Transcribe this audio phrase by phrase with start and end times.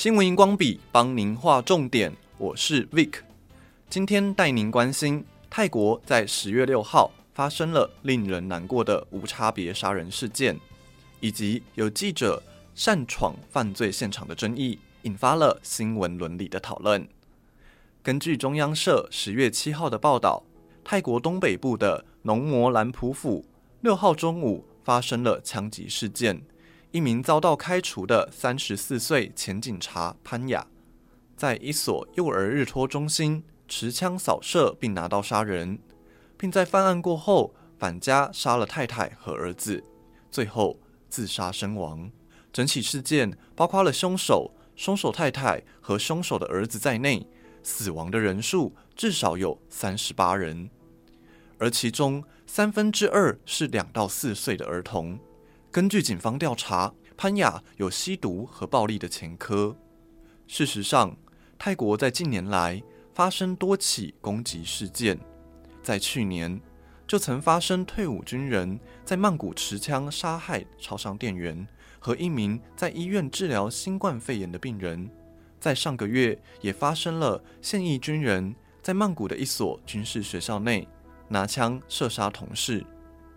[0.00, 3.16] 新闻荧光笔帮您画重点，我是 Vic，
[3.90, 10.58] 今天带您关心泰国在十月六号发生了令人难过的无差别杀人事件，
[11.20, 12.42] 以及有记者
[12.74, 17.06] 擅闯犯罪现场的争议，引发了新闻伦理的讨论。
[18.02, 20.42] 根据中央社十月七号的报道，
[20.82, 23.44] 泰国东北部的农摩兰普府
[23.82, 26.40] 六号中午发生了枪击事件。
[26.92, 30.66] 一名遭到开除的三十四岁前警察潘雅，
[31.36, 35.78] 在一所幼儿日托中心持枪扫射，并拿刀杀人，
[36.36, 39.84] 并在犯案过后返家杀了太太和儿子，
[40.32, 42.10] 最后自杀身亡。
[42.52, 47.24] 整起事件包括了凶手、凶手太太和凶手的儿子在内，
[47.62, 50.68] 死亡的人数至少有三十八人，
[51.58, 55.20] 而其中三分之二是两到四岁的儿童。
[55.72, 59.76] 根据警方调查，潘雅有吸毒和暴力的前科。
[60.48, 61.16] 事实上，
[61.56, 62.82] 泰国在近年来
[63.14, 65.16] 发生多起攻击事件。
[65.80, 66.60] 在去年，
[67.06, 71.64] 就曾发生退伍军人在曼谷持枪杀害超商店员
[72.00, 75.08] 和一名在医院治疗新冠肺炎的病人。
[75.60, 80.88] 在上个月，也发生了现役军人在曼谷的一所军事学校内
[81.28, 82.84] 拿枪射杀同事。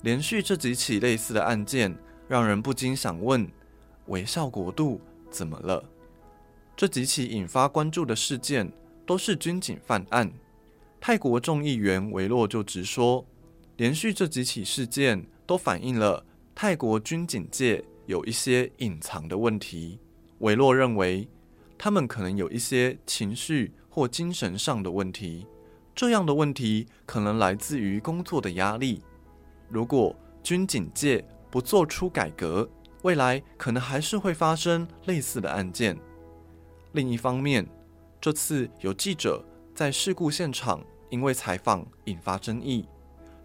[0.00, 1.94] 连续这几起类似的案件。
[2.26, 3.46] 让人不禁想问：
[4.06, 5.84] 微笑国度怎么了？
[6.76, 8.70] 这几起引发关注的事件
[9.06, 10.32] 都是军警犯案。
[11.00, 13.24] 泰国众议员维洛就直说，
[13.76, 19.98] 连续这几起事件都反映了泰国军警界有一些隐藏的问题。
[20.38, 21.28] 维洛认为，
[21.76, 25.46] 他们可能有一些情绪或精神上的问题，
[25.94, 29.02] 这样的问题可能来自于工作的压力。
[29.68, 32.68] 如果军警界不做出改革，
[33.02, 35.96] 未来可能还是会发生类似的案件。
[36.90, 37.64] 另一方面，
[38.20, 39.40] 这次有记者
[39.72, 42.88] 在事故现场因为采访引发争议。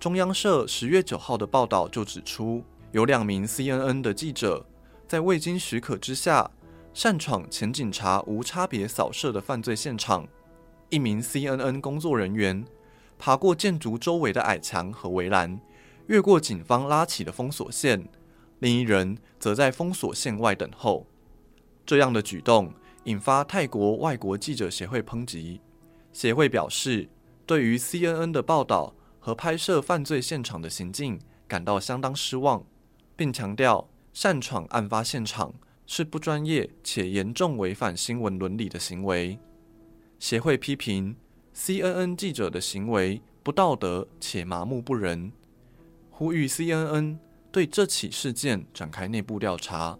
[0.00, 4.66] 中央社十月九号的报道就指出，有两名 CNN 的记者
[5.06, 6.50] 在未经许可之下
[6.92, 10.26] 擅闯前警察无差别扫射的犯罪现场。
[10.88, 12.64] 一名 CNN 工作人员
[13.16, 15.60] 爬过建筑周围的矮墙和围栏。
[16.06, 18.08] 越过警方拉起的封锁线，
[18.58, 21.06] 另一人则在封锁线外等候。
[21.86, 22.72] 这样的举动
[23.04, 25.60] 引发泰国外国记者协会抨击。
[26.12, 27.08] 协会表示，
[27.46, 31.18] 对于 CNN 的报道和拍摄犯罪现场的行径
[31.48, 32.64] 感到相当失望，
[33.16, 35.54] 并强调擅闯案发现场
[35.86, 39.38] 是不专业且严重违反新闻伦理的行为。
[40.18, 41.16] 协会批评
[41.54, 45.32] CNN 记者的行为不道德且麻木不仁。
[46.14, 47.18] 呼吁 CNN
[47.50, 49.98] 对这起事件展开内部调查。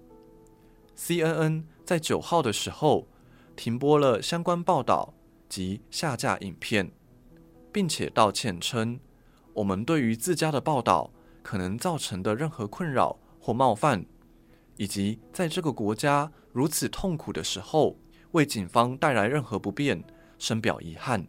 [0.97, 3.09] CNN 在九号的时候
[3.57, 5.15] 停播了相关报道
[5.49, 6.93] 及下架影片，
[7.73, 9.01] 并且道歉称，
[9.55, 11.11] 我们对于自家的报道
[11.43, 14.05] 可能造成的任何困扰或冒犯，
[14.77, 17.99] 以及在这个国家如此痛苦的时候
[18.33, 20.05] 为警方带来任何不便，
[20.39, 21.27] 深表遗憾。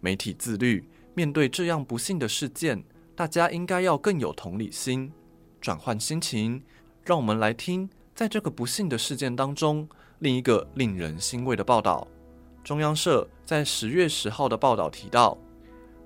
[0.00, 2.84] 媒体自律，面对这样不幸的事件。
[3.16, 5.12] 大家应该要更有同理心，
[5.60, 6.60] 转换心情。
[7.04, 9.88] 让我们来听，在这个不幸的事件当中，
[10.18, 12.08] 另一个令人欣慰的报道。
[12.64, 15.38] 中央社在十月十号的报道提到，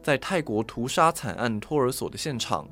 [0.03, 2.69] 在泰国屠杀惨案托儿所的现场，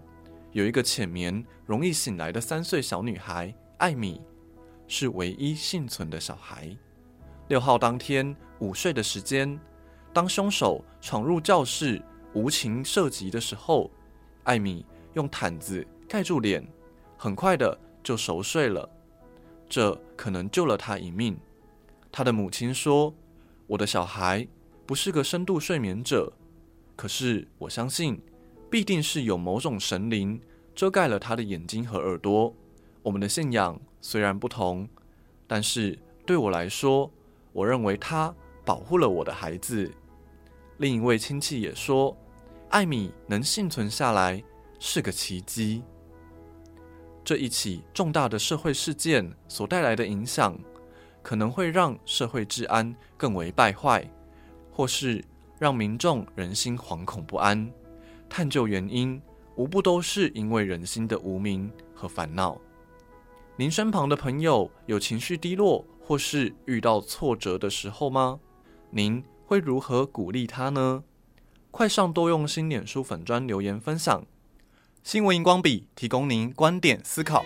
[0.53, 4.21] 有一个浅眠、容易醒来的三岁小女孩艾米，
[4.87, 6.77] 是唯一幸存的小孩。
[7.49, 9.59] 六号当天午睡的时间，
[10.13, 12.03] 当凶手闯入教室
[12.35, 13.91] 无情射击的时候。
[14.47, 16.65] 艾米用毯子盖住脸，
[17.17, 18.89] 很快的就熟睡了。
[19.69, 21.37] 这可能救了他一命。
[22.13, 23.13] 他的母亲说
[23.67, 24.47] ：“我的小孩
[24.87, 26.33] 不是个深度睡眠者，
[26.95, 28.23] 可是我相信，
[28.71, 30.41] 必定是有某种神灵
[30.77, 32.55] 遮盖了他的眼睛和耳朵。
[33.03, 34.89] 我们的信仰虽然不同，
[35.49, 37.11] 但是对我来说，
[37.53, 38.33] 我认为他
[38.65, 39.93] 保护了我的孩子。”
[40.79, 42.17] 另一位亲戚也说。
[42.71, 44.43] 艾米能幸存下来
[44.79, 45.83] 是个奇迹。
[47.25, 50.59] 这一起重大的社会事件所带来的影响，
[51.23, 54.09] 可能会让社会治安更为败坏，
[54.71, 55.25] 或是
[55.59, 57.71] 让民众人心惶恐不安。
[58.29, 59.21] 探究原因，
[59.57, 62.61] 无不都是因为人心的无明和烦恼。
[63.57, 68.39] 您身旁的朋友有情绪低落或是遇到挫折的时候吗？
[68.91, 71.03] 您会如何鼓励他呢？
[71.77, 74.25] 快上多用心脸书粉砖留言分享，
[75.03, 77.45] 新闻荧光笔提供您观点思考。